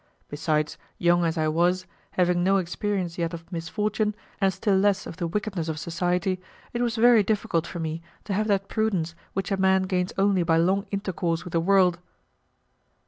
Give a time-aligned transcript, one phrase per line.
[0.29, 5.17] Besides, young as I was, having no experience yet of misfortune, and still less of
[5.17, 6.41] the wickedness of society,
[6.73, 10.41] it was very difficult for me to have that prudence which a man gains only
[10.41, 11.99] by long intercourse with the world.